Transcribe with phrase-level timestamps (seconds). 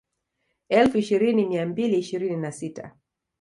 [0.69, 2.95] Elfu ishirini mia mbili ishirini na sita